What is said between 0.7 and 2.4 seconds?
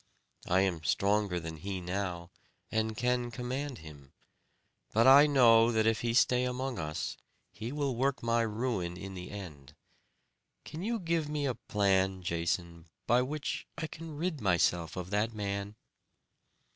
stronger than he now,